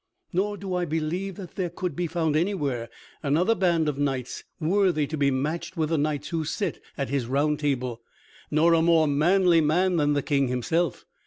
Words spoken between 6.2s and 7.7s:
who sit at his Round